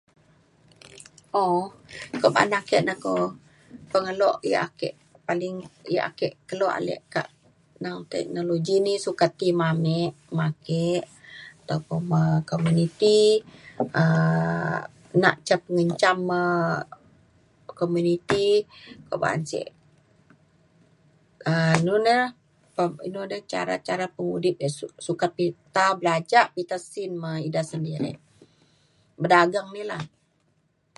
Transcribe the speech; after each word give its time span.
um 1.43 1.61
kuak 2.19 2.33
ba’an 2.35 2.53
ake 2.59 2.77
na 2.87 2.93
ko 3.03 3.13
pengelo 3.91 4.29
yak 4.53 4.63
ake 4.71 4.89
paling 5.27 5.57
yak 5.95 6.05
ake 6.11 6.27
kelo 6.47 6.65
ale 6.77 6.95
kak 7.13 7.29
neng 7.83 7.99
teknologi 8.13 8.75
ni 8.85 8.93
sukat 9.05 9.31
ti 9.39 9.47
me 9.59 9.63
ame 9.73 9.97
me 10.35 10.43
ake 10.51 10.85
atau 11.61 11.79
pa 11.87 11.95
me 12.11 12.21
komuniti 12.49 13.19
um 13.99 14.75
nak 15.21 15.35
ca 15.47 15.55
pengencam 15.65 16.19
um 16.41 16.83
komuniti 17.79 18.45
ko 19.07 19.13
ba’an 19.23 19.41
ce. 19.49 19.61
um 21.49 21.77
nu 21.85 21.93
ne 22.05 22.15
re 22.75 22.85
ne 22.87 23.01
inu 23.07 23.21
de 23.31 23.37
ca- 23.39 23.49
cara 23.51 23.75
cara 23.87 24.05
pemudip 24.15 24.55
yak 24.63 24.73
su- 24.77 24.97
sukat 25.05 25.31
pita 25.37 25.85
belajak 25.99 26.47
mita 26.55 26.77
sin 26.91 27.11
me 27.21 27.31
ida 27.47 27.61
sendiri 27.71 28.11
bedageng 29.21 29.69
ni 29.75 29.83
la. 29.91 29.99